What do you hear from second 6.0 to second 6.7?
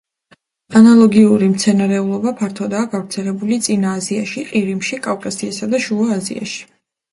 აზიაში.